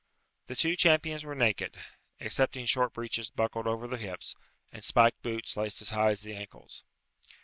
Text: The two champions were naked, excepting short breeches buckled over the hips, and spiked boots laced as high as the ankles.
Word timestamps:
The 0.47 0.55
two 0.55 0.75
champions 0.75 1.23
were 1.23 1.35
naked, 1.35 1.77
excepting 2.19 2.65
short 2.65 2.91
breeches 2.93 3.29
buckled 3.29 3.67
over 3.67 3.87
the 3.87 3.97
hips, 3.99 4.35
and 4.71 4.83
spiked 4.83 5.21
boots 5.21 5.55
laced 5.55 5.79
as 5.83 5.91
high 5.91 6.09
as 6.09 6.23
the 6.23 6.33
ankles. 6.33 6.83